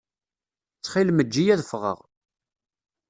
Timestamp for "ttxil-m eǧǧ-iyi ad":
0.77-1.61